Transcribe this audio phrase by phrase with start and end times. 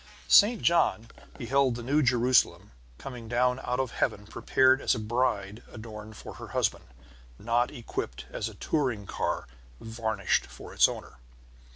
[0.27, 0.63] St.
[0.63, 6.17] John beheld the New Jerusalem coming down out of Heaven prepared as a bride adorned
[6.17, 6.85] for her husband,
[7.37, 9.47] not equipped as a touring car
[9.79, 11.17] varnished for its owner.